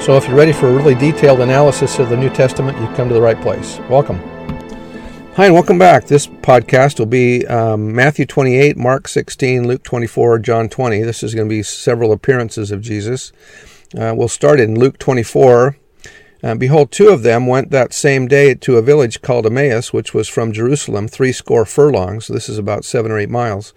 [0.00, 3.08] So if you're ready for a really detailed analysis of the New Testament, you've come
[3.08, 3.78] to the right place.
[3.90, 4.18] Welcome.
[5.34, 6.06] Hi, and welcome back.
[6.06, 11.02] This podcast will be um, Matthew 28, Mark 16, Luke 24, John 20.
[11.02, 13.32] This is going to be several appearances of Jesus.
[13.98, 15.76] Uh, we'll start in Luke 24.
[16.42, 20.14] Uh, Behold, two of them went that same day to a village called Emmaus, which
[20.14, 22.28] was from Jerusalem three score furlongs.
[22.28, 23.74] This is about seven or eight miles.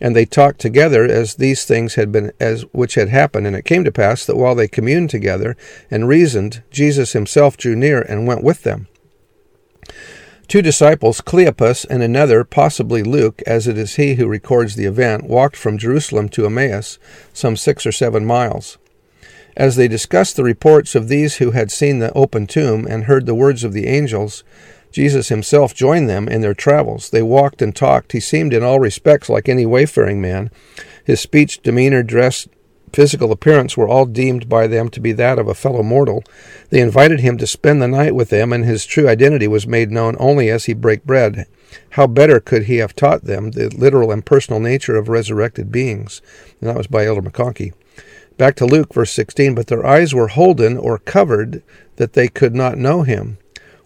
[0.00, 3.46] And they talked together as these things had been as which had happened.
[3.46, 5.56] And it came to pass that while they communed together
[5.90, 8.88] and reasoned, Jesus himself drew near and went with them.
[10.48, 15.28] Two disciples, Cleopas and another, possibly Luke, as it is he who records the event,
[15.28, 16.98] walked from Jerusalem to Emmaus,
[17.32, 18.76] some six or seven miles.
[19.56, 23.26] As they discussed the reports of these who had seen the open tomb and heard
[23.26, 24.42] the words of the angels,
[24.90, 27.10] Jesus himself joined them in their travels.
[27.10, 28.12] They walked and talked.
[28.12, 30.50] He seemed in all respects like any wayfaring man.
[31.04, 32.48] His speech, demeanor, dress,
[32.92, 36.24] physical appearance were all deemed by them to be that of a fellow mortal.
[36.70, 39.90] They invited him to spend the night with them, and his true identity was made
[39.90, 41.46] known only as he brake bread.
[41.90, 46.20] How better could he have taught them the literal and personal nature of resurrected beings?
[46.60, 47.74] And that was by Elder McConkie.
[48.36, 49.54] Back to Luke, verse 16.
[49.54, 51.62] But their eyes were holden or covered
[51.96, 53.38] that they could not know him.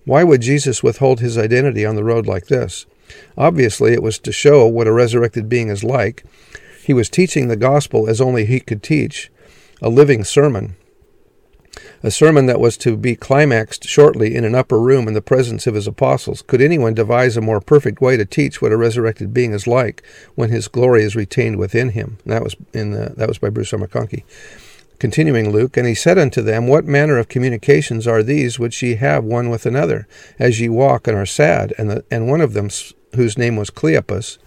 [0.04, 2.86] Why would Jesus withhold his identity on the road like this?
[3.36, 6.24] Obviously, it was to show what a resurrected being is like.
[6.84, 9.30] He was teaching the gospel as only he could teach,
[9.80, 10.76] a living sermon.
[12.02, 15.66] A sermon that was to be climaxed shortly in an upper room in the presence
[15.66, 16.42] of his apostles.
[16.42, 20.02] Could anyone devise a more perfect way to teach what a resurrected being is like
[20.34, 22.18] when his glory is retained within him?
[22.26, 23.78] That was in the, that was by Bruce R.
[23.78, 24.24] McConkie.
[24.98, 28.94] Continuing Luke, and he said unto them, What manner of communications are these which ye
[28.94, 30.06] have one with another,
[30.38, 31.74] as ye walk and are sad?
[31.76, 32.70] And, the, and one of them,
[33.14, 34.38] whose name was Cleopas,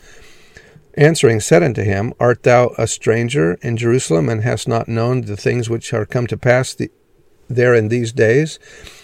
[0.95, 5.37] answering said unto him, Art thou a stranger in Jerusalem, and hast not known the
[5.37, 6.89] things which are come to pass the,
[7.47, 8.57] there in these days?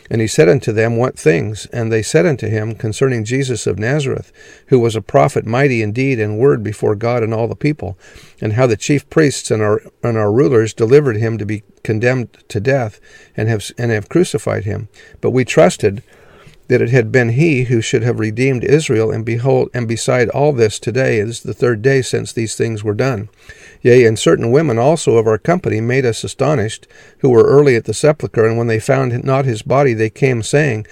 [0.10, 1.66] And he said unto them, What things?
[1.68, 4.32] And they said unto him concerning Jesus of Nazareth,
[4.68, 7.98] who was a prophet mighty indeed in and word before God and all the people,
[8.42, 12.38] and how the chief priests and our and our rulers delivered him to be condemned
[12.50, 13.00] to death,
[13.38, 14.90] and have and have crucified him.
[15.22, 16.04] But we trusted
[16.68, 20.54] that it had been he who should have redeemed Israel, and behold, and beside all
[20.54, 23.30] this today is the third day since these things were done.
[23.82, 26.88] Yea, and certain women also of our company made us astonished,
[27.20, 30.42] who were early at the sepulchre, and when they found not his body, they came,
[30.42, 30.88] saying,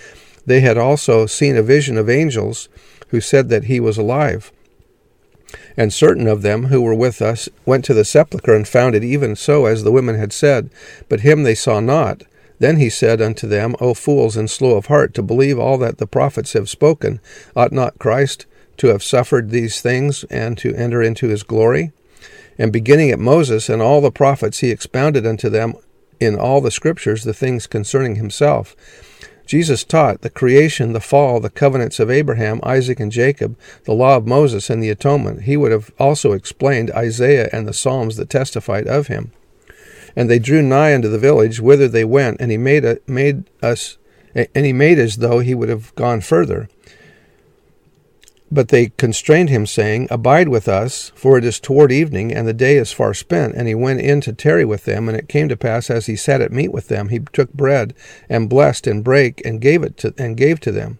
[0.45, 2.67] They had also seen a vision of angels,
[3.07, 4.51] who said that he was alive.
[5.77, 9.03] And certain of them who were with us went to the sepulchre, and found it
[9.03, 10.69] even so as the women had said,
[11.07, 12.23] but him they saw not.
[12.61, 15.97] Then he said unto them, O fools and slow of heart, to believe all that
[15.97, 17.19] the prophets have spoken,
[17.55, 18.45] ought not Christ
[18.77, 21.91] to have suffered these things and to enter into his glory?
[22.59, 25.73] And beginning at Moses and all the prophets, he expounded unto them
[26.19, 28.75] in all the scriptures the things concerning himself.
[29.47, 34.17] Jesus taught the creation, the fall, the covenants of Abraham, Isaac, and Jacob, the law
[34.17, 35.43] of Moses, and the atonement.
[35.43, 39.31] He would have also explained Isaiah and the Psalms that testified of him.
[40.15, 43.49] And they drew nigh unto the village whither they went, and he made, a, made
[43.61, 43.97] us,
[44.33, 46.69] and he made as though he would have gone further.
[48.53, 52.53] But they constrained him, saying, Abide with us, for it is toward evening, and the
[52.53, 53.55] day is far spent.
[53.55, 55.07] And he went in to tarry with them.
[55.07, 57.93] And it came to pass, as he sat at meat with them, he took bread,
[58.27, 60.99] and blessed, and brake, and gave it to, and gave to them.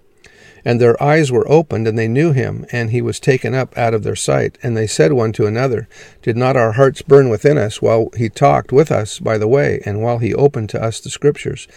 [0.63, 3.93] And their eyes were opened, and they knew him, and he was taken up out
[3.93, 4.57] of their sight.
[4.61, 5.87] And they said one to another,
[6.21, 9.81] Did not our hearts burn within us while he talked with us by the way,
[9.85, 11.67] and while he opened to us the Scriptures?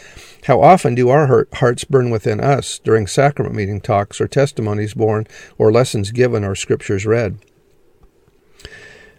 [0.45, 5.27] How often do our hearts burn within us during sacrament meeting talks, or testimonies borne,
[5.59, 7.39] or lessons given, or Scriptures read?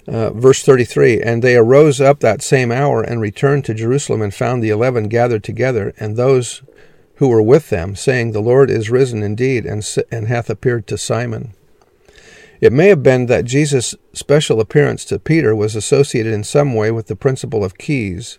[0.07, 4.34] Uh, verse 33 And they arose up that same hour and returned to Jerusalem and
[4.34, 6.62] found the eleven gathered together, and those
[7.18, 10.98] who were with them, saying, The Lord is risen indeed, and, and hath appeared to
[10.98, 11.54] Simon.
[12.62, 16.92] It may have been that Jesus' special appearance to Peter was associated in some way
[16.92, 18.38] with the principle of keys.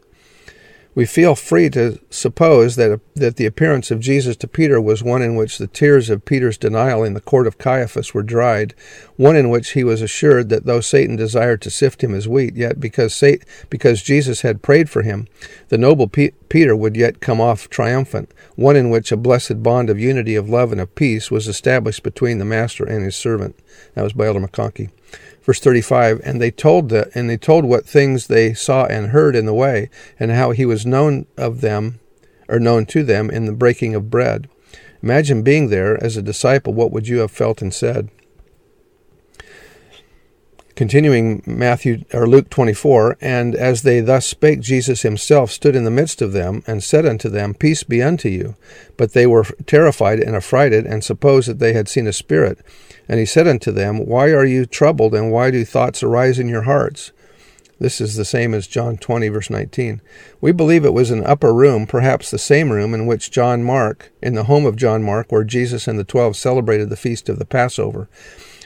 [0.97, 5.21] We feel free to suppose that, that the appearance of Jesus to Peter was one
[5.21, 8.75] in which the tears of Peter's denial in the court of Caiaphas were dried,
[9.17, 12.57] one in which he was assured that though Satan desired to sift him as wheat,
[12.57, 15.29] yet because, Satan, because Jesus had prayed for him,
[15.69, 20.01] the noble Peter would yet come off triumphant, one in which a blessed bond of
[20.01, 23.55] unity, of love, and of peace was established between the master and his servant.
[23.93, 24.91] That was by Elder McConkie
[25.47, 29.37] verse 35 and they told the, and they told what things they saw and heard
[29.37, 29.89] in the way
[30.19, 32.01] and how he was known of them
[32.49, 34.49] or known to them in the breaking of bread.
[35.03, 38.11] Imagine being there as a disciple what would you have felt and said
[40.77, 45.91] Continuing Matthew or Luke 24, and as they thus spake, Jesus himself stood in the
[45.91, 48.57] midst of them and said unto them, Peace be unto you.
[48.99, 52.59] But they were terrified and affrighted, and supposed that they had seen a spirit.
[53.09, 56.47] And he said unto them, Why are you troubled, and why do thoughts arise in
[56.47, 57.11] your hearts?
[57.79, 60.03] This is the same as John 20, verse 19.
[60.43, 64.13] We believe it was an upper room, perhaps the same room in which John Mark,
[64.23, 67.39] in the home of John Mark, where Jesus and the twelve celebrated the feast of
[67.39, 68.11] the Passover.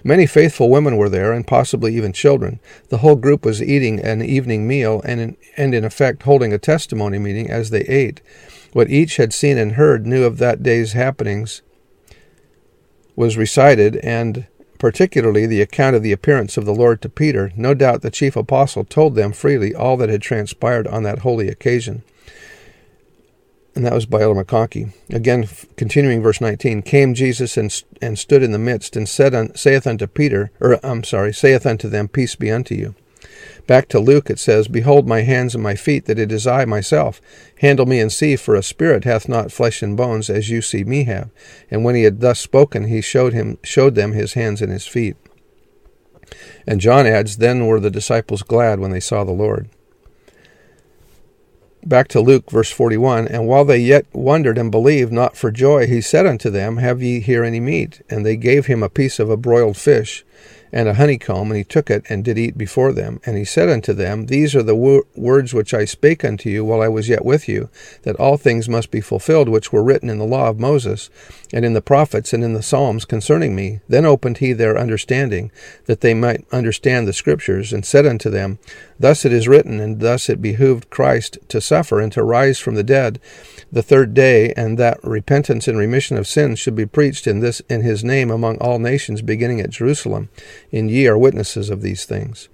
[0.03, 2.61] Many faithful women were there, and possibly even children.
[2.89, 6.59] The whole group was eating an evening meal and in, and in effect holding a
[6.59, 8.21] testimony meeting as they ate.
[8.73, 11.63] What each had seen and heard knew of that day's happenings
[13.17, 14.47] was recited, and
[14.79, 17.53] particularly the account of the appearance of the Lord to Peter.
[17.57, 21.49] No doubt the chief apostle told them freely all that had transpired on that holy
[21.49, 22.03] occasion
[23.75, 24.93] and that was by Elder McConkie.
[25.11, 29.55] Again, continuing verse 19, came Jesus and, and stood in the midst, and said un,
[29.55, 32.95] saith unto Peter, or I'm sorry, saith unto them, Peace be unto you.
[33.67, 36.65] Back to Luke, it says, Behold my hands and my feet, that it is I
[36.65, 37.21] myself.
[37.61, 40.83] Handle me and see, for a spirit hath not flesh and bones, as you see
[40.83, 41.31] me have.
[41.71, 44.87] And when he had thus spoken, he showed him showed them his hands and his
[44.87, 45.17] feet.
[46.67, 49.69] And John adds, Then were the disciples glad when they saw the Lord
[51.87, 55.87] back to Luke, verse 41 And while they yet wondered and believed not for joy,
[55.87, 58.03] he said unto them, Have ye here any meat?
[58.09, 60.25] And they gave him a piece of a broiled fish
[60.73, 63.21] and a honeycomb, and he took it and did eat before them.
[63.27, 66.65] And he said unto them, These are the wo- words which I spake unto you
[66.65, 67.69] while I was yet with you,
[68.03, 71.11] that all things must be fulfilled which were written in the law of Moses,
[71.53, 73.81] and in the prophets, and in the Psalms concerning me.
[73.89, 75.51] Then opened he their understanding,
[75.87, 78.59] that they might understand the Scriptures, and said unto them,
[78.99, 82.75] Thus it is written, and thus it behooved Christ to suffer and to rise from
[82.75, 83.21] the dead
[83.73, 87.61] the third day, and that repentance and remission of sins should be preached in this
[87.69, 90.29] in his name among all nations, beginning at Jerusalem.
[90.73, 92.49] And ye are witnesses of these things.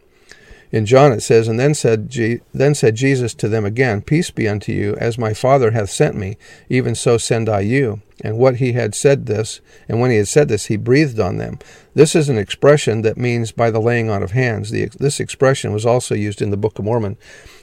[0.73, 4.31] In John it says, And then said, Je- then said Jesus to them again, Peace
[4.31, 6.37] be unto you, as my Father hath sent me,
[6.69, 8.03] even so send I you.
[8.23, 11.37] And what he had said this, and when he had said this, he breathed on
[11.37, 11.59] them.
[11.95, 14.71] This is an expression that means by the laying on of hands.
[14.71, 17.17] The, this expression was also used in the Book of Mormon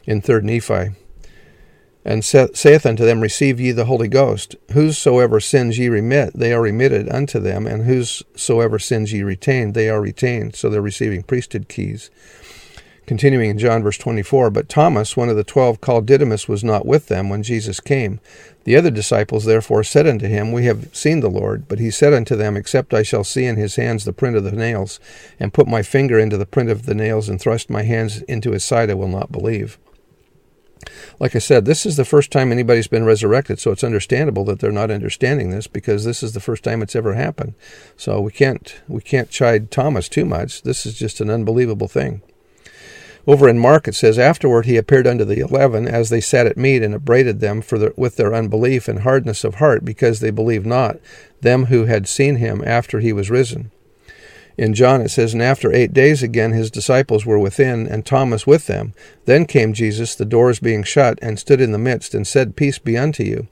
[0.06, 1.03] in 3rd Nephi
[2.06, 4.56] and saith unto them, Receive ye the Holy Ghost.
[4.74, 9.90] Whosoever sins ye remit, they are remitted unto them, and whosoever sins ye retain, they
[9.90, 10.56] are retained.
[10.56, 12.10] So they're receiving priesthood keys.
[13.06, 16.86] Continuing in John verse 24, But Thomas, one of the twelve, called Didymus, was not
[16.86, 18.22] with them when Jesus came.
[18.64, 21.68] The other disciples therefore said unto him, We have seen the Lord.
[21.68, 24.46] But he said unto them, Except I shall see in his hands the print of
[24.46, 25.02] the nails,
[25.38, 28.52] and put my finger into the print of the nails, and thrust my hands into
[28.52, 29.78] his side, I will not believe.
[31.20, 34.60] Like I said, this is the first time anybody's been resurrected, so it's understandable that
[34.60, 37.56] they're not understanding this because this is the first time it's ever happened.
[37.98, 40.64] So we can't we can't chide Thomas too much.
[40.64, 42.22] This is just an unbelievable thing.
[43.26, 46.58] Over in Mark it says, Afterward he appeared unto the eleven as they sat at
[46.58, 50.32] meat, and upbraided them for the, with their unbelief and hardness of heart, because they
[50.32, 50.98] believed not
[51.42, 53.72] them who had seen him after he was risen.
[54.56, 58.46] In John it says, And after eight days again his disciples were within, and Thomas
[58.46, 58.94] with them.
[59.26, 62.78] Then came Jesus, the doors being shut, and stood in the midst, and said, Peace
[62.78, 63.48] be unto you.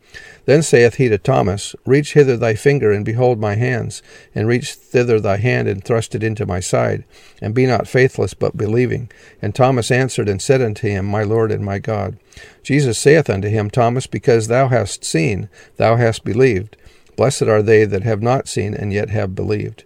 [0.46, 4.04] Then saith he to Thomas, Reach hither thy finger, and behold my hands,
[4.36, 7.04] and reach thither thy hand, and thrust it into my side,
[7.42, 9.10] and be not faithless, but believing.
[9.42, 12.18] And Thomas answered and said unto him, My Lord and my God.
[12.62, 16.78] Jesus saith unto him, Thomas, because thou hast seen, thou hast believed.
[17.16, 19.84] Blessed are they that have not seen, and yet have believed.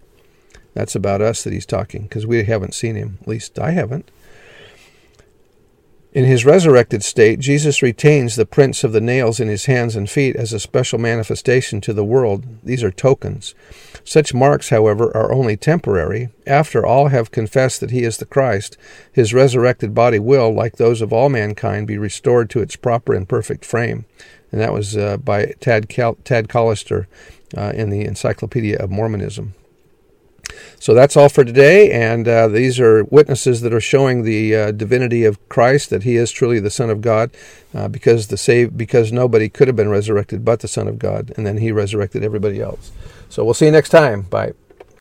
[0.75, 3.17] That's about us that he's talking, because we haven't seen him.
[3.22, 4.12] At least I haven't.
[6.12, 10.10] In his resurrected state, Jesus retains the prints of the nails in his hands and
[10.10, 12.46] feet as a special manifestation to the world.
[12.63, 13.53] These are tokens.
[14.05, 16.29] Such marks, however, are only temporary.
[16.48, 18.77] After all have confessed that he is the Christ,
[19.12, 23.27] his resurrected body will, like those of all mankind, be restored to its proper and
[23.27, 24.05] perfect frame.
[24.53, 27.08] And that was uh, by Tad, Cal- Tad Callister
[27.58, 29.53] uh, in the Encyclopedia of Mormonism.
[30.86, 34.72] So that's all for today, and uh, these are witnesses that are showing the uh,
[34.72, 37.32] divinity of Christ, that He is truly the Son of God,
[37.74, 41.34] uh, because the save because nobody could have been resurrected but the Son of God,
[41.38, 42.92] and then He resurrected everybody else.
[43.30, 44.22] So we'll see you next time.
[44.30, 44.54] Bye.